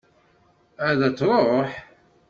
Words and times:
Ad 0.87 0.95
d-tṛuḥ? 0.99 1.69